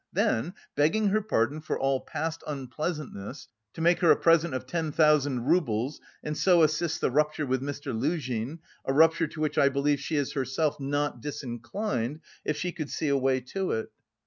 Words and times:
Then, 0.11 0.55
begging 0.75 1.09
her 1.09 1.21
pardon 1.21 1.61
for 1.61 1.77
all 1.77 1.99
past 2.01 2.43
unpleasantness, 2.47 3.47
to 3.75 3.81
make 3.81 3.99
her 3.99 4.09
a 4.09 4.15
present 4.15 4.55
of 4.55 4.65
ten 4.65 4.91
thousand 4.91 5.41
roubles 5.45 6.01
and 6.23 6.35
so 6.35 6.63
assist 6.63 7.01
the 7.01 7.11
rupture 7.11 7.45
with 7.45 7.61
Mr. 7.61 7.95
Luzhin, 7.95 8.57
a 8.83 8.93
rupture 8.93 9.27
to 9.27 9.39
which 9.39 9.59
I 9.59 9.69
believe 9.69 9.99
she 9.99 10.15
is 10.15 10.33
herself 10.33 10.79
not 10.79 11.21
disinclined, 11.21 12.21
if 12.43 12.57
she 12.57 12.71
could 12.71 12.89
see 12.89 13.09
the 13.09 13.17
way 13.19 13.41
to 13.41 13.73
it." 13.73 13.91